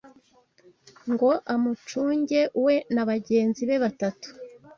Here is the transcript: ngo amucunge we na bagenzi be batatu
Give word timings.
ngo 1.11 1.29
amucunge 1.53 2.41
we 2.65 2.75
na 2.93 3.03
bagenzi 3.09 3.61
be 3.69 3.75
batatu 3.83 4.27